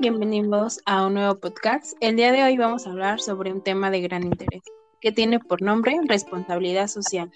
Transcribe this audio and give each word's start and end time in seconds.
Bienvenidos 0.00 0.80
a 0.86 1.06
un 1.06 1.12
nuevo 1.12 1.34
podcast. 1.34 1.92
El 2.00 2.16
día 2.16 2.32
de 2.32 2.42
hoy 2.42 2.56
vamos 2.56 2.86
a 2.86 2.90
hablar 2.90 3.20
sobre 3.20 3.52
un 3.52 3.60
tema 3.60 3.90
de 3.90 4.00
gran 4.00 4.22
interés, 4.22 4.62
que 4.98 5.12
tiene 5.12 5.40
por 5.40 5.60
nombre 5.60 5.94
responsabilidad 6.08 6.86
social. 6.86 7.30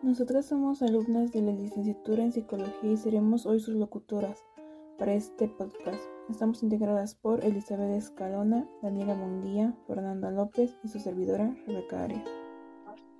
Nosotras 0.00 0.46
somos 0.46 0.80
alumnas 0.82 1.32
de 1.32 1.42
la 1.42 1.50
licenciatura 1.50 2.22
en 2.22 2.30
psicología 2.30 2.92
y 2.92 2.96
seremos 2.98 3.46
hoy 3.46 3.58
sus 3.58 3.74
locutoras 3.74 4.44
para 4.96 5.14
este 5.14 5.48
podcast. 5.48 6.04
Estamos 6.30 6.62
integradas 6.62 7.16
por 7.16 7.44
Elizabeth 7.44 7.90
Escalona, 7.90 8.68
Daniela 8.82 9.16
Munguía, 9.16 9.74
Fernanda 9.88 10.30
López 10.30 10.72
y 10.84 10.88
su 10.88 11.00
servidora 11.00 11.52
Rebeca 11.66 12.04
Arias. 12.04 12.30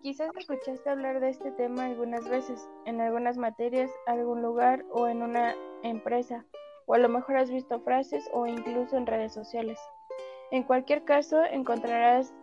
Quizás 0.02 0.30
escuchaste 0.38 0.88
hablar 0.88 1.18
de 1.18 1.30
este 1.30 1.50
tema 1.50 1.87
algunas 1.87 2.26
veces, 2.28 2.70
en 2.87 3.00
algunas 3.00 3.37
materias, 3.37 3.90
algún 4.06 4.40
lugar 4.40 4.87
o 4.92 5.09
en 5.09 5.20
una 5.20 5.54
empresa, 5.82 6.46
o 6.90 6.94
a 6.94 6.98
lo 6.98 7.08
mejor 7.08 7.36
has 7.36 7.50
visto 7.50 7.78
frases 7.80 8.28
o 8.32 8.46
incluso 8.46 8.96
en 8.96 9.06
redes 9.06 9.32
sociales. 9.32 9.78
En 10.50 10.64
cualquier 10.64 11.04
caso, 11.04 11.40
encontrarás 11.44 12.34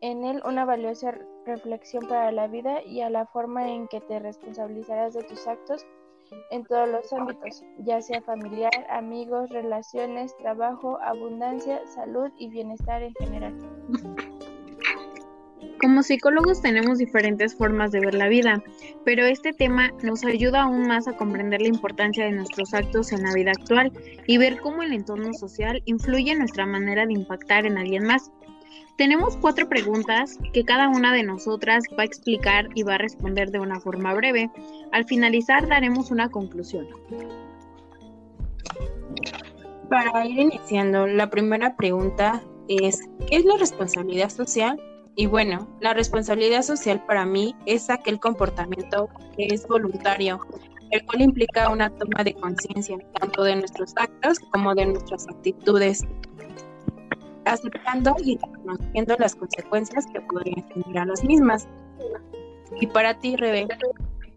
en 0.00 0.24
él 0.24 0.42
una 0.44 0.64
valiosa 0.64 1.14
reflexión 1.46 2.08
para 2.08 2.32
la 2.32 2.48
vida 2.48 2.82
y 2.82 3.02
a 3.02 3.10
la 3.10 3.26
forma 3.26 3.70
en 3.70 3.86
que 3.86 4.00
te 4.00 4.18
responsabilizarás 4.18 5.14
de 5.14 5.22
tus 5.22 5.46
actos 5.46 5.86
en 6.50 6.64
todos 6.64 6.88
los 6.88 7.12
ámbitos, 7.12 7.62
ya 7.78 8.00
sea 8.00 8.20
familiar, 8.22 8.72
amigos, 8.90 9.48
relaciones, 9.50 10.36
trabajo, 10.38 10.98
abundancia, 11.00 11.80
salud 11.86 12.32
y 12.36 12.48
bienestar 12.48 13.00
en 13.00 13.14
general. 13.14 13.56
Como 15.84 16.02
psicólogos 16.02 16.62
tenemos 16.62 16.96
diferentes 16.96 17.54
formas 17.54 17.92
de 17.92 18.00
ver 18.00 18.14
la 18.14 18.26
vida, 18.26 18.64
pero 19.04 19.26
este 19.26 19.52
tema 19.52 19.92
nos 20.02 20.24
ayuda 20.24 20.62
aún 20.62 20.88
más 20.88 21.06
a 21.06 21.12
comprender 21.14 21.60
la 21.60 21.68
importancia 21.68 22.24
de 22.24 22.32
nuestros 22.32 22.72
actos 22.72 23.12
en 23.12 23.22
la 23.22 23.34
vida 23.34 23.50
actual 23.50 23.92
y 24.26 24.38
ver 24.38 24.62
cómo 24.62 24.82
el 24.82 24.94
entorno 24.94 25.34
social 25.34 25.82
influye 25.84 26.32
en 26.32 26.38
nuestra 26.38 26.64
manera 26.64 27.04
de 27.04 27.12
impactar 27.12 27.66
en 27.66 27.76
alguien 27.76 28.04
más. 28.04 28.32
Tenemos 28.96 29.36
cuatro 29.36 29.68
preguntas 29.68 30.38
que 30.54 30.64
cada 30.64 30.88
una 30.88 31.12
de 31.12 31.22
nosotras 31.22 31.84
va 31.98 32.04
a 32.04 32.06
explicar 32.06 32.70
y 32.74 32.82
va 32.82 32.94
a 32.94 32.98
responder 32.98 33.50
de 33.50 33.60
una 33.60 33.78
forma 33.78 34.14
breve. 34.14 34.50
Al 34.90 35.04
finalizar 35.04 35.68
daremos 35.68 36.10
una 36.10 36.30
conclusión. 36.30 36.86
Para 39.90 40.24
ir 40.24 40.38
iniciando, 40.38 41.06
la 41.06 41.28
primera 41.28 41.76
pregunta 41.76 42.42
es, 42.68 43.02
¿qué 43.28 43.36
es 43.36 43.44
la 43.44 43.58
responsabilidad 43.58 44.30
social? 44.30 44.80
Y 45.16 45.26
bueno, 45.26 45.68
la 45.80 45.94
responsabilidad 45.94 46.62
social 46.62 47.04
para 47.06 47.24
mí 47.24 47.54
es 47.66 47.88
aquel 47.88 48.18
comportamiento 48.18 49.08
que 49.36 49.46
es 49.46 49.66
voluntario, 49.68 50.40
el 50.90 51.04
cual 51.06 51.22
implica 51.22 51.70
una 51.70 51.88
toma 51.90 52.24
de 52.24 52.34
conciencia 52.34 52.98
tanto 53.20 53.44
de 53.44 53.56
nuestros 53.56 53.92
actos 53.96 54.40
como 54.50 54.74
de 54.74 54.86
nuestras 54.86 55.28
actitudes, 55.28 56.04
aceptando 57.44 58.16
y 58.24 58.38
reconociendo 58.38 59.16
las 59.18 59.36
consecuencias 59.36 60.06
que 60.12 60.20
podrían 60.20 60.68
generar 60.70 61.06
las 61.06 61.22
mismas. 61.22 61.68
Y 62.80 62.88
para 62.88 63.16
ti, 63.18 63.36
Rebeca, 63.36 63.78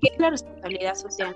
¿qué 0.01 0.09
es 0.13 0.19
la 0.19 0.29
responsabilidad 0.29 0.93
social? 0.93 1.35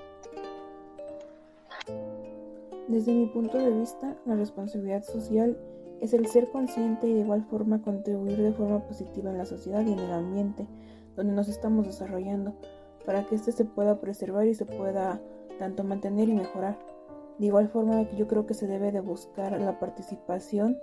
Desde 2.88 3.12
mi 3.12 3.26
punto 3.26 3.58
de 3.58 3.72
vista, 3.72 4.16
la 4.26 4.36
responsabilidad 4.36 5.04
social 5.04 5.58
es 6.02 6.14
el 6.14 6.26
ser 6.28 6.50
consciente 6.50 7.08
y 7.08 7.14
de 7.14 7.22
igual 7.22 7.44
forma 7.44 7.82
contribuir 7.82 8.42
de 8.42 8.52
forma 8.52 8.86
positiva 8.86 9.30
en 9.30 9.38
la 9.38 9.46
sociedad 9.46 9.86
y 9.86 9.94
en 9.94 10.00
el 10.00 10.12
ambiente 10.12 10.68
donde 11.16 11.34
nos 11.34 11.48
estamos 11.48 11.86
desarrollando, 11.86 12.56
para 13.06 13.26
que 13.26 13.36
éste 13.36 13.52
se 13.52 13.66
pueda 13.66 14.00
preservar 14.00 14.48
y 14.48 14.56
se 14.56 14.66
pueda 14.66 15.22
tanto 15.60 15.84
mantener 15.84 16.30
y 16.30 16.34
mejorar. 16.34 16.78
De 17.38 17.48
igual 17.48 17.70
forma 17.70 18.10
yo 18.12 18.28
creo 18.28 18.46
que 18.46 18.54
se 18.54 18.68
debe 18.68 18.92
de 18.92 19.02
buscar 19.02 19.60
la 19.60 19.80
participación 19.80 20.78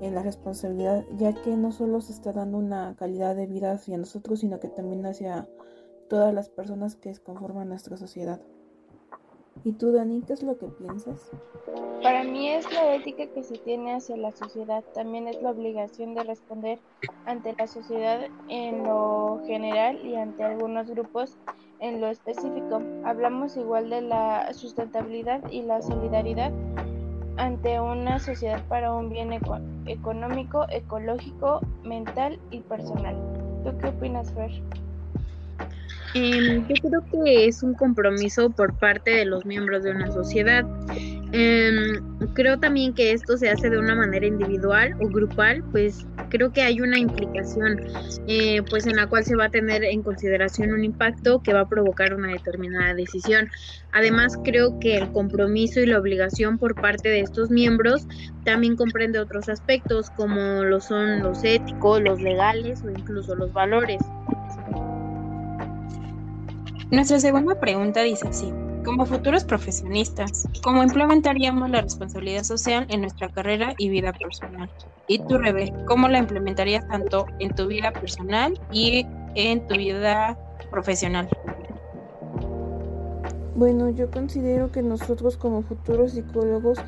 en 0.00 0.14
la 0.14 0.22
responsabilidad, 0.22 1.04
ya 1.16 1.32
que 1.34 1.56
no 1.56 1.72
solo 1.72 2.00
se 2.00 2.12
está 2.12 2.32
dando 2.32 2.58
una 2.58 2.94
calidad 2.96 3.36
de 3.36 3.46
vida 3.46 3.72
hacia 3.72 3.98
nosotros, 3.98 4.40
sino 4.40 4.60
que 4.60 4.68
también 4.68 5.04
hacia 5.06 5.48
todas 6.08 6.34
las 6.34 6.48
personas 6.48 6.96
que 6.96 7.14
conforman 7.16 7.68
nuestra 7.68 7.96
sociedad. 7.96 8.40
¿Y 9.64 9.72
tú, 9.72 9.92
Dani, 9.92 10.22
qué 10.22 10.32
es 10.32 10.42
lo 10.42 10.56
que 10.56 10.66
piensas? 10.68 11.30
Para 12.02 12.24
mí 12.24 12.48
es 12.48 12.70
la 12.72 12.94
ética 12.94 13.26
que 13.26 13.44
se 13.44 13.58
tiene 13.58 13.94
hacia 13.94 14.16
la 14.16 14.32
sociedad, 14.32 14.82
también 14.94 15.28
es 15.28 15.42
la 15.42 15.50
obligación 15.50 16.14
de 16.14 16.24
responder 16.24 16.78
ante 17.26 17.54
la 17.58 17.66
sociedad 17.66 18.20
en 18.48 18.84
lo 18.84 19.42
general 19.46 20.04
y 20.04 20.16
ante 20.16 20.42
algunos 20.42 20.88
grupos 20.88 21.36
en 21.78 22.00
lo 22.00 22.08
específico. 22.08 22.80
Hablamos 23.04 23.56
igual 23.56 23.90
de 23.90 24.00
la 24.00 24.52
sustentabilidad 24.54 25.42
y 25.50 25.62
la 25.62 25.82
solidaridad 25.82 26.52
ante 27.36 27.80
una 27.80 28.18
sociedad 28.18 28.66
para 28.68 28.94
un 28.94 29.10
bien 29.10 29.32
económico, 29.86 30.66
ecológico, 30.70 31.60
mental 31.82 32.40
y 32.50 32.60
personal. 32.60 33.16
¿Tú 33.62 33.76
qué 33.78 33.88
opinas, 33.88 34.32
Fer? 34.32 34.50
Em, 36.12 36.66
yo 36.66 36.74
creo 36.88 37.24
que 37.24 37.46
es 37.46 37.62
un 37.62 37.74
compromiso 37.74 38.50
por 38.50 38.76
parte 38.78 39.12
de 39.12 39.24
los 39.24 39.44
miembros 39.46 39.84
de 39.84 39.92
una 39.92 40.10
sociedad. 40.10 40.64
Em, 41.32 42.00
creo 42.34 42.58
también 42.58 42.92
que 42.94 43.12
esto 43.12 43.36
se 43.36 43.48
hace 43.48 43.70
de 43.70 43.78
una 43.78 43.94
manera 43.94 44.26
individual 44.26 44.94
o 45.00 45.06
grupal, 45.08 45.62
pues 45.70 46.04
creo 46.28 46.52
que 46.52 46.62
hay 46.62 46.80
una 46.80 46.98
implicación, 46.98 47.80
eh, 48.26 48.62
pues 48.68 48.86
en 48.86 48.96
la 48.96 49.06
cual 49.06 49.24
se 49.24 49.36
va 49.36 49.44
a 49.44 49.50
tener 49.50 49.84
en 49.84 50.02
consideración 50.02 50.72
un 50.72 50.82
impacto 50.84 51.40
que 51.42 51.52
va 51.52 51.60
a 51.60 51.68
provocar 51.68 52.14
una 52.14 52.32
determinada 52.32 52.94
decisión. 52.94 53.48
Además, 53.92 54.36
creo 54.44 54.80
que 54.80 54.96
el 54.96 55.12
compromiso 55.12 55.78
y 55.78 55.86
la 55.86 55.98
obligación 55.98 56.58
por 56.58 56.74
parte 56.74 57.08
de 57.08 57.20
estos 57.20 57.50
miembros 57.50 58.06
también 58.44 58.74
comprende 58.74 59.20
otros 59.20 59.48
aspectos 59.48 60.10
como 60.10 60.64
lo 60.64 60.80
son 60.80 61.22
los 61.22 61.44
éticos, 61.44 62.00
los 62.02 62.20
legales 62.20 62.82
o 62.82 62.90
incluso 62.90 63.36
los 63.36 63.52
valores. 63.52 64.00
Nuestra 66.90 67.20
segunda 67.20 67.54
pregunta 67.54 68.02
dice 68.02 68.26
así, 68.26 68.52
como 68.84 69.06
futuros 69.06 69.44
profesionistas, 69.44 70.48
¿cómo 70.60 70.82
implementaríamos 70.82 71.70
la 71.70 71.82
responsabilidad 71.82 72.42
social 72.42 72.84
en 72.88 73.02
nuestra 73.02 73.28
carrera 73.28 73.74
y 73.78 73.88
vida 73.90 74.12
personal? 74.12 74.68
Y 75.06 75.20
tú, 75.20 75.38
Rebe, 75.38 75.72
¿cómo 75.86 76.08
la 76.08 76.18
implementarías 76.18 76.88
tanto 76.88 77.26
en 77.38 77.54
tu 77.54 77.68
vida 77.68 77.92
personal 77.92 78.58
y 78.72 79.06
en 79.36 79.64
tu 79.68 79.76
vida 79.76 80.36
profesional? 80.72 81.28
Bueno, 83.54 83.90
yo 83.90 84.10
considero 84.10 84.72
que 84.72 84.82
nosotros 84.82 85.36
como 85.36 85.62
futuros 85.62 86.10
psicólogos 86.10 86.78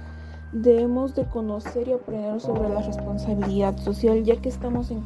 debemos 0.51 1.15
de 1.15 1.27
conocer 1.27 1.87
y 1.87 1.93
aprender 1.93 2.41
sobre 2.41 2.69
la 2.71 2.83
responsabilidad 2.83 3.79
social, 3.79 4.25
ya 4.25 4.35
que 4.35 4.49
estamos 4.49 4.91
en, 4.91 5.05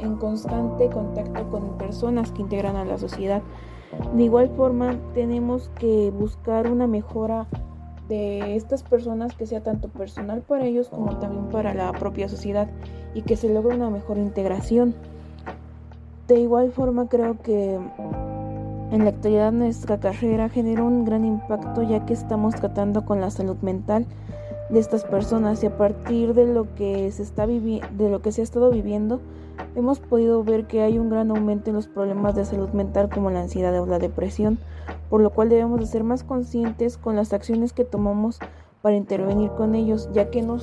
en 0.00 0.16
constante 0.16 0.90
contacto 0.90 1.48
con 1.48 1.78
personas 1.78 2.32
que 2.32 2.42
integran 2.42 2.74
a 2.74 2.84
la 2.84 2.98
sociedad 2.98 3.40
de 4.14 4.22
igual 4.22 4.50
forma, 4.56 4.96
tenemos 5.14 5.70
que 5.78 6.10
buscar 6.10 6.70
una 6.70 6.86
mejora 6.86 7.46
de 8.08 8.56
estas 8.56 8.82
personas 8.82 9.34
que 9.34 9.46
sea 9.46 9.62
tanto 9.62 9.88
personal 9.88 10.42
para 10.42 10.66
ellos 10.66 10.88
como 10.88 11.18
también 11.18 11.48
para 11.48 11.72
la 11.72 11.92
propia 11.92 12.28
sociedad 12.28 12.68
y 13.14 13.22
que 13.22 13.36
se 13.36 13.52
logre 13.52 13.76
una 13.76 13.90
mejor 13.90 14.18
integración. 14.18 14.94
De 16.28 16.40
igual 16.40 16.72
forma, 16.72 17.08
creo 17.08 17.40
que 17.42 17.74
en 17.74 19.04
la 19.04 19.10
actualidad 19.10 19.52
nuestra 19.52 19.98
carrera 19.98 20.48
genera 20.48 20.82
un 20.82 21.04
gran 21.04 21.24
impacto 21.24 21.82
ya 21.82 22.04
que 22.04 22.12
estamos 22.12 22.54
tratando 22.54 23.04
con 23.04 23.20
la 23.20 23.30
salud 23.30 23.56
mental 23.62 24.06
de 24.70 24.78
estas 24.78 25.04
personas 25.04 25.62
y 25.62 25.66
a 25.66 25.76
partir 25.76 26.34
de 26.34 26.46
lo 26.46 26.74
que 26.74 27.10
se 27.10 27.22
está 27.22 27.46
de 27.46 28.08
lo 28.10 28.22
que 28.22 28.32
se 28.32 28.40
ha 28.40 28.44
estado 28.44 28.70
viviendo 28.70 29.20
hemos 29.74 30.00
podido 30.00 30.42
ver 30.44 30.66
que 30.66 30.82
hay 30.82 30.98
un 30.98 31.10
gran 31.10 31.30
aumento 31.30 31.70
en 31.70 31.76
los 31.76 31.86
problemas 31.86 32.34
de 32.34 32.44
salud 32.44 32.70
mental 32.70 33.08
como 33.08 33.30
la 33.30 33.40
ansiedad 33.40 33.78
o 33.80 33.86
la 33.86 33.98
depresión, 33.98 34.58
por 35.10 35.20
lo 35.20 35.30
cual 35.30 35.48
debemos 35.48 35.80
de 35.80 35.86
ser 35.86 36.04
más 36.04 36.24
conscientes 36.24 36.96
con 36.96 37.16
las 37.16 37.32
acciones 37.32 37.72
que 37.72 37.84
tomamos 37.84 38.38
para 38.82 38.96
intervenir 38.96 39.50
con 39.52 39.74
ellos, 39.74 40.08
ya 40.12 40.30
que 40.30 40.42
no 40.42 40.58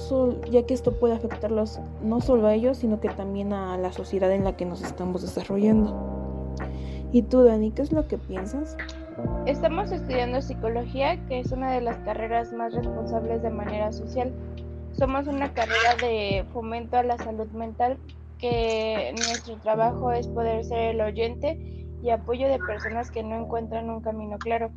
ya 0.51 0.63
que 0.63 0.73
esto 0.73 0.91
puede 0.99 1.13
afectarlos 1.13 1.79
no 2.03 2.19
solo 2.19 2.47
a 2.47 2.53
ellos, 2.53 2.77
sino 2.77 2.99
que 2.99 3.09
también 3.09 3.53
a 3.53 3.77
la 3.77 3.93
sociedad 3.93 4.31
en 4.31 4.43
la 4.43 4.57
que 4.57 4.65
nos 4.65 4.83
estamos 4.83 5.21
desarrollando. 5.21 6.55
¿Y 7.11 7.23
tú, 7.23 7.43
Dani, 7.43 7.71
qué 7.71 7.81
es 7.81 7.91
lo 7.91 8.07
que 8.07 8.17
piensas? 8.17 8.75
Estamos 9.45 9.91
estudiando 9.91 10.41
psicología, 10.41 11.17
que 11.27 11.39
es 11.39 11.51
una 11.51 11.71
de 11.71 11.81
las 11.81 11.97
carreras 11.99 12.53
más 12.53 12.73
responsables 12.73 13.41
de 13.41 13.49
manera 13.49 13.91
social. 13.91 14.33
Somos 14.93 15.27
una 15.27 15.51
carrera 15.53 15.95
de 15.95 16.45
fomento 16.53 16.97
a 16.97 17.03
la 17.03 17.17
salud 17.17 17.47
mental, 17.47 17.99
que 18.37 19.11
nuestro 19.25 19.59
trabajo 19.59 20.11
es 20.11 20.27
poder 20.27 20.63
ser 20.63 20.95
el 20.95 21.01
oyente 21.01 21.57
y 22.03 22.09
apoyo 22.09 22.47
de 22.47 22.59
personas 22.59 23.11
que 23.11 23.23
no 23.23 23.35
encuentran 23.35 23.89
un 23.89 24.01
camino 24.01 24.37
claro. 24.37 24.71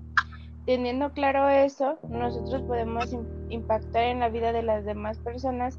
Teniendo 0.65 1.13
claro 1.13 1.49
eso, 1.49 1.99
nosotros 2.09 2.63
podemos 2.63 3.15
impactar 3.51 4.05
en 4.05 4.21
la 4.21 4.29
vida 4.29 4.53
de 4.53 4.63
las 4.63 4.85
demás 4.85 5.19
personas 5.19 5.79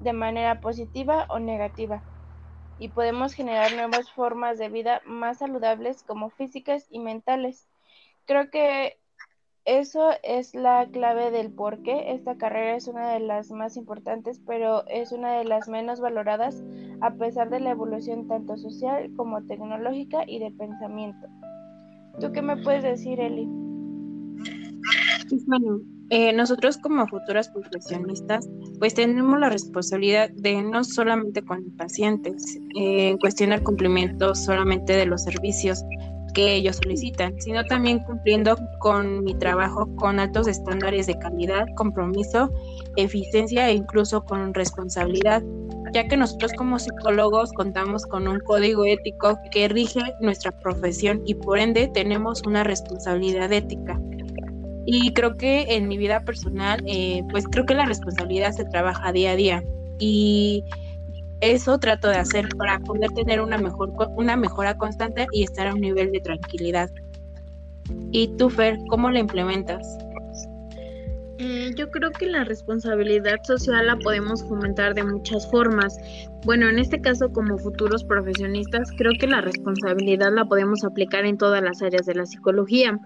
de 0.00 0.12
manera 0.12 0.60
positiva 0.60 1.26
o 1.30 1.38
negativa 1.38 2.04
y 2.78 2.88
podemos 2.88 3.34
generar 3.34 3.72
nuevas 3.72 4.10
formas 4.10 4.58
de 4.58 4.68
vida 4.68 5.00
más 5.06 5.38
saludables 5.38 6.02
como 6.02 6.30
físicas 6.30 6.86
y 6.90 6.98
mentales. 6.98 7.66
Creo 8.26 8.50
que 8.50 8.98
Eso 9.64 10.10
es 10.22 10.54
la 10.54 10.86
clave 10.92 11.32
del 11.32 11.50
por 11.50 11.82
qué 11.82 12.12
esta 12.12 12.36
carrera 12.36 12.76
es 12.76 12.86
una 12.86 13.12
de 13.12 13.18
las 13.18 13.50
más 13.50 13.76
importantes, 13.76 14.40
pero 14.46 14.86
es 14.86 15.10
una 15.10 15.38
de 15.38 15.44
las 15.44 15.68
menos 15.68 16.00
valoradas 16.00 16.62
a 17.00 17.14
pesar 17.14 17.50
de 17.50 17.58
la 17.58 17.72
evolución 17.72 18.28
tanto 18.28 18.56
social 18.56 19.10
como 19.16 19.42
tecnológica 19.44 20.22
y 20.24 20.38
de 20.38 20.52
pensamiento. 20.52 21.26
¿Tú 22.20 22.30
qué 22.30 22.42
me 22.42 22.56
puedes 22.58 22.84
decir, 22.84 23.18
Eli? 23.18 23.48
Bueno, 25.46 25.80
eh, 26.10 26.32
nosotros 26.32 26.78
como 26.78 27.08
futuras 27.08 27.48
profesionistas, 27.48 28.48
pues 28.78 28.94
tenemos 28.94 29.40
la 29.40 29.50
responsabilidad 29.50 30.30
de 30.30 30.62
no 30.62 30.84
solamente 30.84 31.42
con 31.42 31.76
pacientes, 31.76 32.60
eh, 32.78 33.16
cuestionar 33.20 33.64
cumplimiento 33.64 34.36
solamente 34.36 34.92
de 34.92 35.06
los 35.06 35.24
servicios 35.24 35.82
que 36.36 36.54
ellos 36.54 36.76
solicitan, 36.76 37.34
sino 37.40 37.64
también 37.64 38.00
cumpliendo 38.00 38.58
con 38.78 39.24
mi 39.24 39.34
trabajo 39.34 39.88
con 39.96 40.20
altos 40.20 40.46
estándares 40.46 41.06
de 41.06 41.18
calidad, 41.18 41.64
compromiso, 41.76 42.50
eficiencia 42.96 43.70
e 43.70 43.72
incluso 43.72 44.22
con 44.22 44.52
responsabilidad, 44.52 45.42
ya 45.94 46.06
que 46.06 46.18
nosotros 46.18 46.52
como 46.52 46.78
psicólogos 46.78 47.54
contamos 47.54 48.04
con 48.04 48.28
un 48.28 48.38
código 48.40 48.84
ético 48.84 49.38
que 49.50 49.66
rige 49.68 50.00
nuestra 50.20 50.52
profesión 50.60 51.22
y 51.24 51.34
por 51.36 51.58
ende 51.58 51.88
tenemos 51.94 52.42
una 52.46 52.64
responsabilidad 52.64 53.50
ética. 53.50 53.98
Y 54.84 55.14
creo 55.14 55.38
que 55.38 55.62
en 55.74 55.88
mi 55.88 55.96
vida 55.96 56.20
personal, 56.20 56.82
eh, 56.86 57.22
pues 57.30 57.46
creo 57.50 57.64
que 57.64 57.74
la 57.74 57.86
responsabilidad 57.86 58.52
se 58.52 58.66
trabaja 58.66 59.10
día 59.10 59.32
a 59.32 59.36
día. 59.36 59.64
Y 59.98 60.64
eso 61.40 61.78
trato 61.78 62.08
de 62.08 62.16
hacer 62.16 62.48
para 62.56 62.78
poder 62.80 63.10
tener 63.10 63.40
una, 63.40 63.58
mejor, 63.58 63.92
una 64.16 64.36
mejora 64.36 64.76
constante 64.76 65.26
y 65.32 65.44
estar 65.44 65.66
a 65.68 65.74
un 65.74 65.80
nivel 65.80 66.12
de 66.12 66.20
tranquilidad. 66.20 66.90
¿Y 68.10 68.28
tú, 68.36 68.50
Fer, 68.50 68.78
cómo 68.88 69.10
la 69.10 69.20
implementas? 69.20 69.86
Eh, 71.38 71.72
yo 71.76 71.90
creo 71.90 72.10
que 72.12 72.26
la 72.26 72.44
responsabilidad 72.44 73.36
social 73.44 73.86
la 73.86 73.96
podemos 73.96 74.42
fomentar 74.44 74.94
de 74.94 75.04
muchas 75.04 75.48
formas. 75.50 75.98
Bueno, 76.46 76.68
en 76.68 76.78
este 76.78 77.00
caso 77.00 77.32
como 77.32 77.58
futuros 77.58 78.04
profesionistas, 78.04 78.92
creo 78.96 79.10
que 79.18 79.26
la 79.26 79.40
responsabilidad 79.40 80.32
la 80.32 80.44
podemos 80.44 80.84
aplicar 80.84 81.26
en 81.26 81.38
todas 81.38 81.60
las 81.60 81.82
áreas 81.82 82.06
de 82.06 82.14
la 82.14 82.24
psicología, 82.24 83.00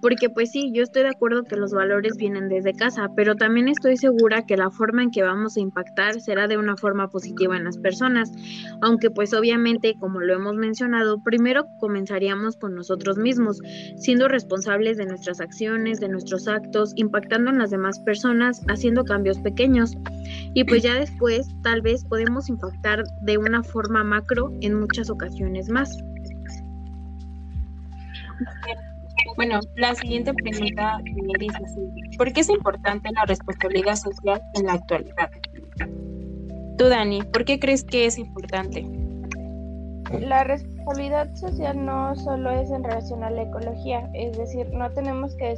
porque 0.00 0.30
pues 0.30 0.52
sí, 0.52 0.70
yo 0.72 0.84
estoy 0.84 1.02
de 1.02 1.08
acuerdo 1.08 1.42
que 1.42 1.56
los 1.56 1.72
valores 1.72 2.16
vienen 2.16 2.48
desde 2.48 2.72
casa, 2.72 3.10
pero 3.16 3.34
también 3.34 3.66
estoy 3.66 3.96
segura 3.96 4.46
que 4.46 4.56
la 4.56 4.70
forma 4.70 5.02
en 5.02 5.10
que 5.10 5.24
vamos 5.24 5.56
a 5.56 5.60
impactar 5.60 6.20
será 6.20 6.46
de 6.46 6.56
una 6.56 6.76
forma 6.76 7.08
positiva 7.08 7.56
en 7.56 7.64
las 7.64 7.78
personas, 7.78 8.30
aunque 8.80 9.10
pues 9.10 9.34
obviamente, 9.34 9.96
como 9.98 10.20
lo 10.20 10.32
hemos 10.32 10.54
mencionado, 10.54 11.20
primero 11.20 11.66
comenzaríamos 11.80 12.56
con 12.56 12.76
nosotros 12.76 13.18
mismos, 13.18 13.58
siendo 13.96 14.28
responsables 14.28 14.98
de 14.98 15.06
nuestras 15.06 15.40
acciones, 15.40 15.98
de 15.98 16.10
nuestros 16.10 16.46
actos, 16.46 16.92
impactando 16.94 17.50
en 17.50 17.58
las 17.58 17.70
demás 17.70 17.98
personas, 17.98 18.62
haciendo 18.68 19.04
cambios 19.04 19.40
pequeños, 19.40 19.96
y 20.54 20.62
pues 20.62 20.84
ya 20.84 20.94
después 20.94 21.48
tal 21.64 21.82
vez 21.82 22.04
podemos 22.04 22.48
impactar 22.48 22.83
de 23.20 23.38
una 23.38 23.62
forma 23.62 24.04
macro 24.04 24.52
en 24.60 24.74
muchas 24.74 25.10
ocasiones 25.10 25.68
más. 25.68 25.96
Bueno, 29.36 29.60
la 29.76 29.94
siguiente 29.94 30.32
pregunta 30.34 30.98
dice 31.38 31.56
así, 31.64 32.16
¿por 32.16 32.32
qué 32.32 32.40
es 32.40 32.48
importante 32.48 33.08
la 33.12 33.24
responsabilidad 33.24 33.96
social 33.96 34.40
en 34.54 34.66
la 34.66 34.74
actualidad? 34.74 35.30
Tú, 36.78 36.88
Dani, 36.88 37.22
¿por 37.22 37.44
qué 37.44 37.58
crees 37.58 37.84
que 37.84 38.06
es 38.06 38.18
importante? 38.18 38.86
La 40.20 40.44
responsabilidad 40.44 41.34
social 41.34 41.84
no 41.84 42.14
solo 42.14 42.50
es 42.50 42.70
en 42.70 42.84
relación 42.84 43.24
a 43.24 43.30
la 43.30 43.42
ecología, 43.42 44.08
es 44.12 44.36
decir, 44.36 44.70
no 44.72 44.90
tenemos 44.90 45.34
que 45.36 45.48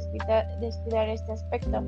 descuidar, 0.59 1.09
este 1.09 1.33
aspecto, 1.33 1.83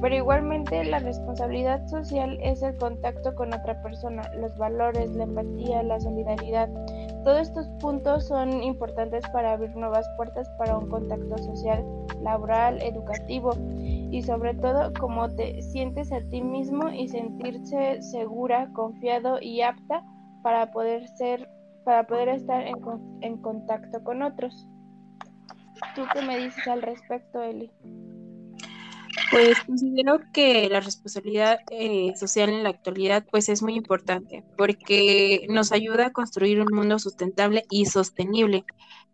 pero 0.00 0.14
igualmente 0.14 0.82
la 0.84 0.98
responsabilidad 0.98 1.86
social 1.86 2.38
es 2.42 2.62
el 2.62 2.76
contacto 2.76 3.34
con 3.34 3.52
otra 3.52 3.80
persona, 3.82 4.22
los 4.34 4.56
valores, 4.58 5.10
la 5.10 5.24
empatía, 5.24 5.82
la 5.82 6.00
solidaridad. 6.00 6.68
Todos 7.24 7.48
estos 7.48 7.68
puntos 7.80 8.26
son 8.26 8.62
importantes 8.62 9.24
para 9.32 9.52
abrir 9.52 9.76
nuevas 9.76 10.08
puertas 10.16 10.48
para 10.58 10.78
un 10.78 10.88
contacto 10.88 11.38
social, 11.38 11.84
laboral, 12.22 12.80
educativo 12.82 13.50
y 14.10 14.22
sobre 14.22 14.54
todo 14.54 14.92
cómo 14.98 15.28
te 15.28 15.60
sientes 15.62 16.10
a 16.12 16.20
ti 16.20 16.40
mismo 16.40 16.88
y 16.88 17.08
sentirse 17.08 18.00
segura, 18.02 18.70
confiado 18.72 19.38
y 19.40 19.60
apta 19.60 20.02
para 20.42 20.70
poder 20.70 21.06
ser 21.08 21.48
para 21.88 22.06
poder 22.06 22.28
estar 22.28 22.66
en, 22.66 22.76
en 23.22 23.38
contacto 23.38 24.04
con 24.04 24.20
otros. 24.20 24.68
¿Tú 25.96 26.02
qué 26.12 26.20
me 26.20 26.36
dices 26.36 26.68
al 26.68 26.82
respecto, 26.82 27.42
Eli? 27.42 27.72
Pues 29.30 29.58
considero 29.64 30.20
que 30.34 30.68
la 30.68 30.80
responsabilidad 30.80 31.60
eh, 31.70 32.12
social 32.14 32.50
en 32.50 32.62
la 32.62 32.68
actualidad 32.68 33.24
pues 33.30 33.48
es 33.48 33.62
muy 33.62 33.74
importante 33.74 34.44
porque 34.58 35.46
nos 35.48 35.72
ayuda 35.72 36.08
a 36.08 36.12
construir 36.12 36.60
un 36.60 36.68
mundo 36.74 36.98
sustentable 36.98 37.64
y 37.70 37.86
sostenible. 37.86 38.66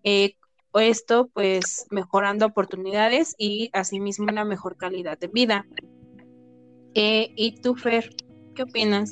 Eh, 0.02 0.34
esto 0.74 1.30
pues 1.32 1.86
mejorando 1.92 2.44
oportunidades 2.44 3.36
y 3.38 3.70
asimismo 3.72 4.26
una 4.32 4.44
mejor 4.44 4.76
calidad 4.76 5.16
de 5.16 5.28
vida. 5.28 5.64
Eh, 6.94 7.32
¿Y 7.36 7.60
tú, 7.60 7.76
Fer, 7.76 8.10
qué 8.56 8.64
opinas? 8.64 9.10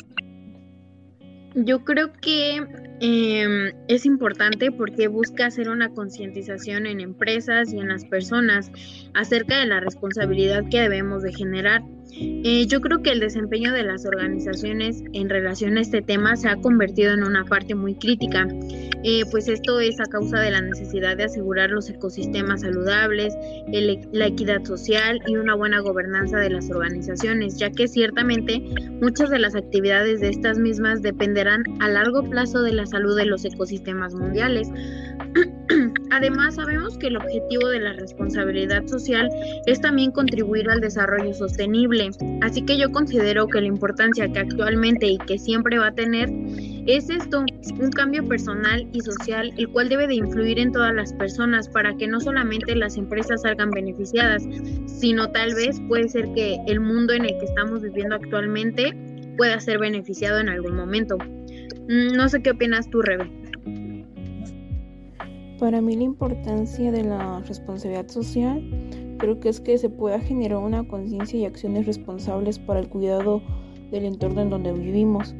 Yo 1.54 1.84
creo 1.84 2.12
que 2.12 2.66
eh, 3.00 3.72
es 3.88 4.06
importante 4.06 4.72
porque 4.72 5.08
busca 5.08 5.46
hacer 5.46 5.68
una 5.68 5.90
concientización 5.90 6.86
en 6.86 7.00
empresas 7.00 7.72
y 7.72 7.78
en 7.78 7.88
las 7.88 8.04
personas 8.06 8.70
acerca 9.12 9.58
de 9.58 9.66
la 9.66 9.80
responsabilidad 9.80 10.64
que 10.70 10.80
debemos 10.80 11.22
de 11.22 11.32
generar 11.32 11.82
eh, 12.14 12.66
yo 12.66 12.80
creo 12.80 13.02
que 13.02 13.10
el 13.10 13.20
desempeño 13.20 13.72
de 13.72 13.82
las 13.84 14.04
organizaciones 14.04 15.02
en 15.12 15.28
relación 15.30 15.78
a 15.78 15.80
este 15.80 16.02
tema 16.02 16.36
se 16.36 16.48
ha 16.48 16.56
convertido 16.56 17.12
en 17.12 17.24
una 17.24 17.44
parte 17.44 17.74
muy 17.74 17.94
crítica, 17.94 18.46
eh, 19.04 19.22
pues 19.30 19.48
esto 19.48 19.80
es 19.80 19.98
a 20.00 20.04
causa 20.04 20.40
de 20.40 20.50
la 20.50 20.60
necesidad 20.60 21.16
de 21.16 21.24
asegurar 21.24 21.70
los 21.70 21.88
ecosistemas 21.88 22.60
saludables, 22.60 23.34
la 24.12 24.26
equidad 24.26 24.62
social 24.64 25.20
y 25.26 25.36
una 25.36 25.54
buena 25.54 25.80
gobernanza 25.80 26.38
de 26.38 26.50
las 26.50 26.70
organizaciones, 26.70 27.58
ya 27.58 27.70
que 27.70 27.88
ciertamente 27.88 28.62
muchas 29.00 29.30
de 29.30 29.38
las 29.38 29.54
actividades 29.54 30.20
de 30.20 30.28
estas 30.28 30.58
mismas 30.58 31.02
dependerán 31.02 31.64
a 31.80 31.88
largo 31.88 32.28
plazo 32.28 32.62
de 32.62 32.72
la 32.72 32.86
salud 32.86 33.16
de 33.16 33.26
los 33.26 33.44
ecosistemas 33.44 34.14
mundiales. 34.14 34.68
Además, 36.10 36.56
sabemos 36.56 36.98
que 36.98 37.06
el 37.08 37.16
objetivo 37.16 37.68
de 37.68 37.80
la 37.80 37.92
responsabilidad 37.94 38.86
social 38.86 39.28
es 39.66 39.80
también 39.80 40.10
contribuir 40.12 40.68
al 40.70 40.80
desarrollo 40.80 41.32
sostenible, 41.34 42.01
así 42.40 42.62
que 42.62 42.78
yo 42.78 42.90
considero 42.90 43.46
que 43.48 43.60
la 43.60 43.66
importancia 43.66 44.30
que 44.30 44.38
actualmente 44.38 45.06
y 45.06 45.18
que 45.18 45.38
siempre 45.38 45.78
va 45.78 45.88
a 45.88 45.94
tener 45.94 46.30
es 46.86 47.10
esto, 47.10 47.44
un 47.80 47.90
cambio 47.90 48.26
personal 48.26 48.88
y 48.92 49.00
social, 49.00 49.52
el 49.56 49.68
cual 49.68 49.88
debe 49.88 50.06
de 50.06 50.14
influir 50.14 50.58
en 50.58 50.72
todas 50.72 50.94
las 50.94 51.12
personas 51.12 51.68
para 51.68 51.96
que 51.96 52.08
no 52.08 52.20
solamente 52.20 52.74
las 52.74 52.96
empresas 52.96 53.42
salgan 53.42 53.70
beneficiadas, 53.70 54.42
sino 54.86 55.30
tal 55.30 55.54
vez 55.54 55.80
puede 55.88 56.08
ser 56.08 56.32
que 56.34 56.58
el 56.66 56.80
mundo 56.80 57.12
en 57.12 57.24
el 57.24 57.38
que 57.38 57.44
estamos 57.44 57.82
viviendo 57.82 58.16
actualmente 58.16 58.92
pueda 59.36 59.60
ser 59.60 59.78
beneficiado 59.78 60.40
en 60.40 60.48
algún 60.48 60.76
momento. 60.76 61.18
Mm, 61.18 62.16
no 62.16 62.28
sé 62.28 62.42
qué 62.42 62.50
opinas 62.50 62.88
tú, 62.90 63.02
Rebe. 63.02 63.30
Para 65.58 65.80
mí 65.80 65.94
la 65.94 66.02
importancia 66.02 66.90
de 66.90 67.04
la 67.04 67.40
responsabilidad 67.46 68.08
social 68.08 68.60
creo 69.22 69.38
que 69.38 69.48
es 69.48 69.60
que 69.60 69.78
se 69.78 69.88
pueda 69.88 70.18
generar 70.18 70.58
una 70.58 70.82
conciencia 70.82 71.38
y 71.38 71.44
acciones 71.44 71.86
responsables 71.86 72.58
para 72.58 72.80
el 72.80 72.88
cuidado 72.88 73.40
del 73.92 74.04
entorno 74.04 74.40
en 74.40 74.50
donde 74.50 74.72
vivimos 74.72 75.32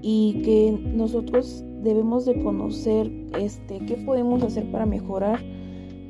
y 0.00 0.40
que 0.42 0.74
nosotros 0.94 1.62
debemos 1.82 2.24
de 2.24 2.42
conocer 2.42 3.12
este 3.38 3.80
qué 3.80 3.96
podemos 3.96 4.42
hacer 4.42 4.70
para 4.70 4.86
mejorar 4.86 5.44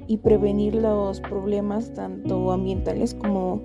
y 0.06 0.18
prevenir 0.18 0.76
los 0.76 1.20
problemas 1.20 1.92
tanto 1.94 2.52
ambientales 2.52 3.14
como 3.14 3.60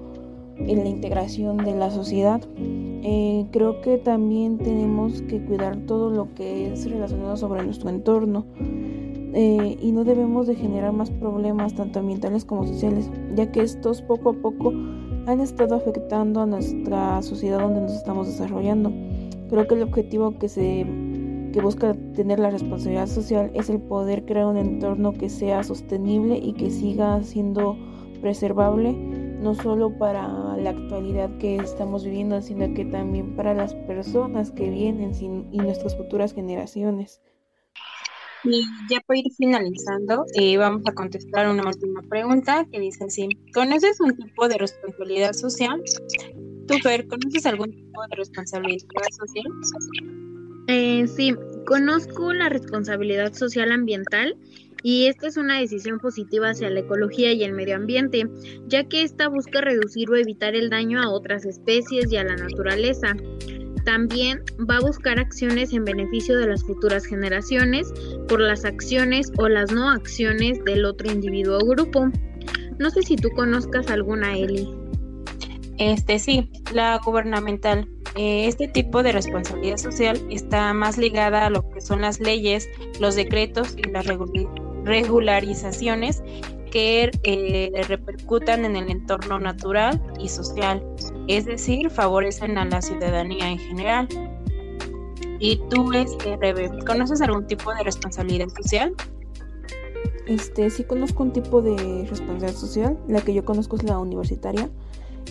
en 0.58 0.80
la 0.80 0.90
integración 0.90 1.58
de 1.58 1.76
la 1.76 1.92
sociedad. 1.92 2.42
Eh, 2.58 3.46
creo 3.52 3.80
que 3.82 4.00
también 4.00 4.58
tenemos 4.58 5.22
que 5.22 5.40
cuidar 5.40 5.78
todo 5.86 6.10
lo 6.10 6.34
que 6.34 6.74
es 6.74 6.90
relacionado 6.90 7.38
sobre 7.38 7.64
nuestro 7.64 7.92
entorno 7.92 8.44
eh, 9.34 9.78
y 9.80 9.92
no 9.92 10.04
debemos 10.04 10.48
de 10.48 10.56
generar 10.56 10.94
más 10.94 11.10
problemas 11.10 11.74
tanto 11.76 12.00
ambientales 12.00 12.46
como 12.46 12.66
sociales, 12.66 13.10
ya 13.36 13.52
que 13.52 13.62
estos 13.62 14.02
poco 14.02 14.32
a 14.32 14.34
poco 14.34 14.74
han 15.28 15.40
estado 15.40 15.76
afectando 15.76 16.42
a 16.42 16.46
nuestra 16.46 17.22
sociedad 17.22 17.60
donde 17.60 17.82
nos 17.82 17.94
estamos 17.94 18.28
desarrollando. 18.28 18.92
Creo 19.50 19.68
que 19.68 19.76
el 19.76 19.84
objetivo 19.84 20.38
que 20.38 20.50
se 20.50 20.86
que 21.52 21.62
busca 21.62 21.94
tener 22.16 22.40
la 22.40 22.50
responsabilidad 22.50 23.08
social 23.08 23.52
es 23.54 23.70
el 23.70 23.82
poder 23.82 24.26
crear 24.26 24.46
un 24.46 24.58
entorno 24.58 25.12
que 25.12 25.30
sea 25.30 25.64
sostenible 25.64 26.38
y 26.38 26.54
que 26.54 26.70
siga 26.72 27.22
siendo 27.24 27.76
preservable 28.22 28.94
no 29.42 29.56
solo 29.56 29.98
para 29.98 30.56
la 30.56 30.70
actualidad 30.70 31.36
que 31.40 31.56
estamos 31.56 32.06
viviendo, 32.06 32.42
sino 32.42 32.74
que 32.74 32.86
también 32.86 33.36
para 33.36 33.54
las 33.56 33.74
personas 33.74 34.52
que 34.52 34.70
vienen 34.70 35.14
y 35.52 35.58
nuestras 35.58 35.98
futuras 35.98 36.34
generaciones. 36.34 37.22
Y 38.44 38.64
ya 38.90 39.00
para 39.02 39.20
ir 39.20 39.32
finalizando, 39.38 40.26
eh, 40.36 40.58
vamos 40.58 40.82
a 40.88 40.94
contestar 40.94 41.48
una 41.48 41.68
última 41.68 42.02
pregunta 42.04 42.66
que 42.72 42.80
dice 42.80 43.06
así, 43.06 43.30
¿conoces 43.54 44.00
un 44.00 44.16
tipo 44.16 44.48
de 44.48 44.58
responsabilidad 44.58 45.34
social? 45.34 45.82
¿Tú, 46.68 46.76
Fer, 46.80 47.08
conoces 47.08 47.46
algún 47.46 47.72
tipo 47.72 48.02
de 48.10 48.16
responsabilidad 48.16 48.88
social? 49.12 49.46
Eh, 50.68 51.08
sí, 51.08 51.36
conozco 51.66 52.34
la 52.34 52.50
responsabilidad 52.50 53.34
social 53.34 53.72
ambiental 53.72 54.36
y 54.84 55.06
esta 55.06 55.28
es 55.28 55.38
una 55.38 55.60
decisión 55.60 56.00
positiva 56.00 56.50
hacia 56.50 56.70
la 56.70 56.80
ecología 56.80 57.34
y 57.34 57.44
el 57.44 57.54
medio 57.54 57.76
ambiente, 57.76 58.28
ya 58.68 58.84
que 58.86 59.04
esta 59.04 59.28
busca 59.28 59.62
reducir 59.62 60.10
o 60.10 60.16
evitar 60.16 60.56
el 60.56 60.70
daño 60.70 61.02
a 61.02 61.12
otras 61.12 61.46
especies 61.46 62.12
y 62.12 62.18
a 62.18 62.24
la 62.24 62.36
naturaleza. 62.36 63.16
También 63.86 64.44
va 64.70 64.78
a 64.78 64.82
buscar 64.82 65.20
acciones 65.20 65.74
en 65.74 65.86
beneficio 65.86 66.38
de 66.38 66.48
las 66.48 66.64
futuras 66.64 67.06
generaciones 67.06 67.92
por 68.28 68.40
las 68.40 68.66
acciones 68.66 69.32
o 69.38 69.48
las 69.50 69.72
no 69.72 69.90
acciones 69.90 70.64
del 70.66 70.86
otro 70.86 71.12
individuo 71.12 71.58
o 71.58 71.66
grupo. 71.66 72.10
No 72.80 72.90
sé 72.90 73.02
si 73.02 73.16
tú 73.16 73.30
conozcas 73.36 73.90
alguna, 73.90 74.38
Eli. 74.38 74.68
Este 75.78 76.20
sí, 76.20 76.50
la 76.74 77.00
gubernamental. 77.04 77.88
Eh, 78.16 78.48
este 78.48 78.68
tipo 78.68 79.04
de 79.04 79.14
responsabilidad 79.14 79.78
social 79.78 80.20
está 80.30 80.74
más 80.74 80.98
ligada 80.98 81.46
a 81.46 81.50
lo 81.50 81.70
que 81.70 81.82
son 81.82 82.02
las 82.02 82.20
leyes, 82.20 82.70
los 83.00 83.16
decretos 83.16 83.76
y 83.78 83.90
las 83.90 84.06
regularizaciones 84.84 86.22
que 86.72 87.12
eh, 87.24 87.72
repercutan 87.88 88.66
en 88.66 88.76
el 88.76 88.90
entorno 88.90 89.40
natural 89.40 90.02
y 90.20 90.30
social, 90.30 90.84
es 91.28 91.46
decir, 91.46 91.90
favorecen 91.90 92.58
a 92.58 92.66
la 92.66 92.82
ciudadanía 92.82 93.50
en 93.50 93.60
general. 93.60 94.08
¿Y 95.40 95.58
tú, 95.70 95.92
este, 95.94 96.38
Rebe, 96.38 96.70
conoces 96.86 97.22
algún 97.22 97.46
tipo 97.48 97.74
de 97.74 97.84
responsabilidad 97.84 98.48
social? 98.50 98.94
Este, 100.28 100.70
sí 100.70 100.84
conozco 100.84 101.24
un 101.24 101.34
tipo 101.34 101.62
de 101.62 102.06
responsabilidad 102.10 102.54
social, 102.54 102.98
la 103.08 103.22
que 103.22 103.34
yo 103.34 103.44
conozco 103.44 103.76
es 103.76 103.84
la 103.84 104.00
universitaria. 104.00 104.70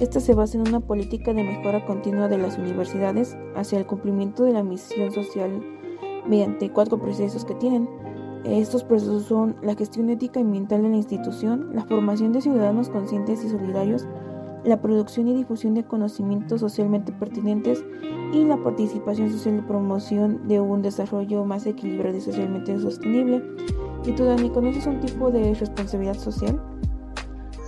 Esta 0.01 0.21
se 0.21 0.35
basa 0.35 0.59
en 0.59 0.69
una 0.69 0.81
política 0.81 1.33
de 1.33 1.43
mejora 1.43 1.85
continua 1.87 2.29
de 2.29 2.39
las 2.39 2.59
universidades 2.59 3.37
hacia 3.55 3.79
el 3.79 3.87
cumplimiento 3.87 4.45
de 4.45 4.53
la 4.53 4.63
misión 4.63 5.11
social 5.13 5.63
mediante 6.27 6.71
cuatro 6.71 6.99
procesos 6.99 7.45
que 7.45 7.55
tienen. 7.55 7.89
Estos 8.45 8.85
procesos 8.85 9.25
son 9.25 9.57
la 9.63 9.75
gestión 9.75 10.09
ética 10.09 10.41
y 10.41 10.43
ambiental 10.43 10.83
de 10.83 10.89
la 10.89 10.97
institución, 10.97 11.71
la 11.75 11.85
formación 11.85 12.33
de 12.33 12.41
ciudadanos 12.41 12.89
conscientes 12.89 13.45
y 13.45 13.51
solidarios, 13.51 14.07
la 14.65 14.81
producción 14.81 15.29
y 15.29 15.35
difusión 15.35 15.75
de 15.75 15.85
conocimientos 15.85 16.61
socialmente 16.61 17.13
pertinentes 17.13 17.85
y 18.33 18.45
la 18.45 18.57
participación 18.57 19.31
social 19.31 19.59
y 19.59 19.63
promoción 19.63 20.49
de 20.49 20.61
un 20.61 20.83
desarrollo 20.83 21.45
más 21.45 21.67
equilibrado 21.67 22.17
y 22.17 22.21
socialmente 22.21 22.79
sostenible. 22.79 23.43
¿Y 24.05 24.13
tú, 24.13 24.25
Dani, 24.25 24.49
conoces 24.51 24.87
un 24.87 25.01
tipo 25.01 25.31
de 25.31 25.55
responsabilidad 25.55 26.17
social? 26.17 26.61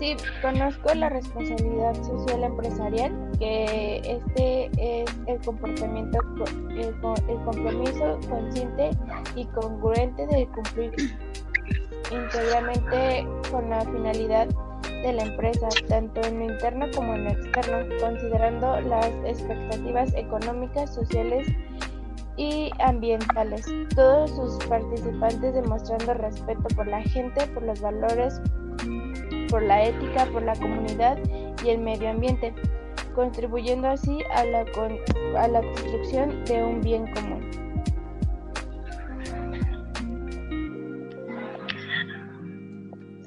Sí, 0.03 0.17
conozco 0.43 0.93
la 0.95 1.11
responsabilidad 1.11 1.95
social 2.03 2.43
empresarial, 2.43 3.31
que 3.39 3.99
este 4.03 4.69
es 4.77 5.09
el 5.29 5.41
comportamiento, 5.45 6.19
el, 6.71 6.93
compromiso 7.45 8.19
consciente 8.29 8.91
y 9.37 9.45
congruente 9.45 10.27
de 10.27 10.49
cumplir 10.49 10.93
íntegramente 12.11 13.25
con 13.53 13.71
la 13.71 13.83
finalidad 13.83 14.49
de 15.05 15.13
la 15.13 15.23
empresa, 15.23 15.69
tanto 15.87 16.21
en 16.23 16.41
lo 16.41 16.45
interno 16.53 16.87
como 16.97 17.15
en 17.15 17.23
lo 17.23 17.31
externo, 17.31 17.97
considerando 18.01 18.81
las 18.81 19.07
expectativas 19.25 20.13
económicas, 20.17 20.93
sociales 20.93 21.47
y 22.37 22.73
ambientales. 22.81 23.65
Todos 23.95 24.33
sus 24.33 24.67
participantes 24.67 25.55
demostrando 25.55 26.15
respeto 26.15 26.65
por 26.75 26.89
la 26.89 27.03
gente, 27.03 27.47
por 27.55 27.63
los 27.63 27.81
valores, 27.81 28.41
por 29.53 29.63
la 29.63 29.85
ética, 29.85 30.25
por 30.33 30.43
la 30.43 30.55
comunidad 30.55 31.19
y 31.63 31.69
el 31.69 31.79
medio 31.79 32.09
ambiente, 32.09 32.55
contribuyendo 33.15 33.87
así 33.87 34.21
a 34.35 34.45
la, 34.45 34.65
a 35.37 35.49
la 35.49 35.61
construcción 35.61 36.43
de 36.47 36.65
un 36.65 36.81
bien 36.81 37.05
común. 37.13 37.51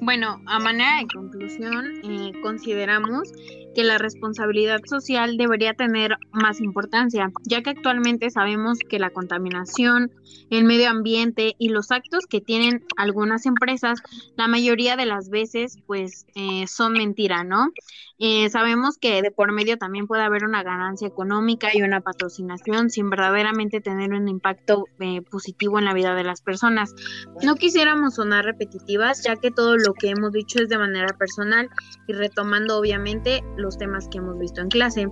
Bueno, 0.00 0.40
a 0.46 0.58
manera 0.58 0.98
de 0.98 1.06
conclusión, 1.14 1.92
eh, 2.02 2.32
consideramos 2.42 3.32
que 3.76 3.84
la 3.84 3.98
responsabilidad 3.98 4.80
social 4.86 5.36
debería 5.36 5.74
tener 5.74 6.16
más 6.32 6.62
importancia, 6.62 7.30
ya 7.44 7.60
que 7.60 7.68
actualmente 7.68 8.30
sabemos 8.30 8.78
que 8.78 8.98
la 8.98 9.10
contaminación, 9.10 10.10
el 10.48 10.64
medio 10.64 10.88
ambiente 10.88 11.54
y 11.58 11.68
los 11.68 11.90
actos 11.90 12.24
que 12.26 12.40
tienen 12.40 12.86
algunas 12.96 13.44
empresas, 13.44 14.00
la 14.34 14.48
mayoría 14.48 14.96
de 14.96 15.04
las 15.04 15.28
veces, 15.28 15.76
pues 15.86 16.24
eh, 16.34 16.66
son 16.66 16.94
mentira, 16.94 17.44
¿no? 17.44 17.70
Eh, 18.18 18.48
sabemos 18.48 18.96
que 18.96 19.20
de 19.20 19.30
por 19.30 19.52
medio 19.52 19.76
también 19.76 20.06
puede 20.06 20.22
haber 20.22 20.44
una 20.44 20.62
ganancia 20.62 21.06
económica 21.06 21.68
y 21.74 21.82
una 21.82 22.00
patrocinación 22.00 22.88
sin 22.88 23.10
verdaderamente 23.10 23.82
tener 23.82 24.14
un 24.14 24.26
impacto 24.26 24.86
eh, 25.00 25.20
positivo 25.20 25.78
en 25.78 25.84
la 25.84 25.92
vida 25.92 26.14
de 26.14 26.24
las 26.24 26.40
personas. 26.40 26.94
No 27.42 27.56
quisiéramos 27.56 28.14
sonar 28.14 28.46
repetitivas, 28.46 29.22
ya 29.22 29.36
que 29.36 29.50
todo 29.50 29.76
lo 29.76 29.92
que 29.92 30.08
hemos 30.08 30.32
dicho 30.32 30.62
es 30.62 30.70
de 30.70 30.78
manera 30.78 31.08
personal 31.18 31.68
y 32.06 32.14
retomando 32.14 32.78
obviamente 32.78 33.42
los 33.66 33.76
temas 33.76 34.08
que 34.08 34.18
hemos 34.18 34.38
visto 34.38 34.60
en 34.60 34.68
clase. 34.68 35.08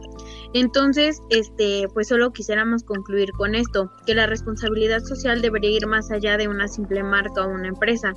Entonces, 0.55 1.21
este, 1.29 1.87
pues 1.93 2.09
solo 2.09 2.33
quisiéramos 2.33 2.85
concluir 2.85 3.33
con 3.33 3.55
esto, 3.55 3.91
que 4.07 4.15
la 4.15 4.27
responsabilidad 4.27 5.01
social 5.01 5.43
debería 5.43 5.71
ir 5.71 5.87
más 5.87 6.11
allá 6.11 6.37
de 6.37 6.49
una 6.49 6.69
simple 6.69 7.03
marca 7.03 7.45
o 7.45 7.51
una 7.51 7.69
empresa. 7.69 8.13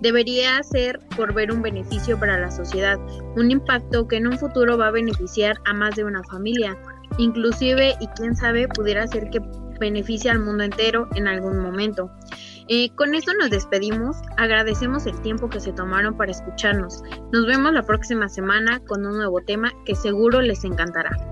Debería 0.00 0.62
ser 0.62 0.98
por 1.16 1.34
ver 1.34 1.52
un 1.52 1.62
beneficio 1.62 2.18
para 2.18 2.40
la 2.40 2.50
sociedad, 2.50 2.98
un 3.36 3.50
impacto 3.50 4.08
que 4.08 4.16
en 4.16 4.26
un 4.26 4.38
futuro 4.38 4.78
va 4.78 4.88
a 4.88 4.92
beneficiar 4.92 5.56
a 5.66 5.74
más 5.74 5.94
de 5.94 6.04
una 6.04 6.22
familia, 6.24 6.76
inclusive 7.18 7.94
y 8.00 8.06
quién 8.16 8.34
sabe 8.34 8.66
pudiera 8.68 9.06
ser 9.06 9.28
que 9.30 9.40
beneficie 9.78 10.30
al 10.30 10.38
mundo 10.38 10.64
entero 10.64 11.08
en 11.14 11.28
algún 11.28 11.58
momento. 11.58 12.10
Eh, 12.68 12.90
con 12.96 13.14
esto 13.14 13.32
nos 13.38 13.50
despedimos, 13.50 14.16
agradecemos 14.36 15.06
el 15.06 15.20
tiempo 15.22 15.48
que 15.48 15.60
se 15.60 15.72
tomaron 15.72 16.16
para 16.16 16.30
escucharnos. 16.30 17.02
Nos 17.32 17.46
vemos 17.46 17.72
la 17.72 17.82
próxima 17.82 18.28
semana 18.28 18.80
con 18.86 19.04
un 19.04 19.16
nuevo 19.16 19.40
tema 19.40 19.72
que 19.84 19.94
seguro 19.94 20.40
les 20.40 20.64
encantará. 20.64 21.31